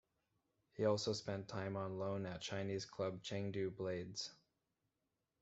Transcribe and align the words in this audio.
He 0.73 0.83
also 0.85 1.13
spent 1.13 1.47
time 1.47 1.75
on 1.77 1.99
loan 1.99 2.25
at 2.25 2.41
Chinese 2.41 2.85
club 2.85 3.21
Chengdu 3.21 3.69
Blades. 3.75 4.31